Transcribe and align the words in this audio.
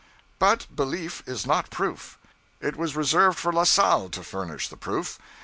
But 0.39 0.65
belief 0.75 1.21
is 1.27 1.45
not 1.45 1.69
proof. 1.69 2.17
It 2.59 2.75
was 2.75 2.95
reserved 2.95 3.37
for 3.37 3.53
La 3.53 3.65
Salle 3.65 4.09
to 4.09 4.23
furnish 4.23 4.67
the 4.67 4.75
proof. 4.77 5.19